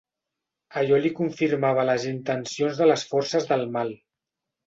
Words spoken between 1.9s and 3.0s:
intencions de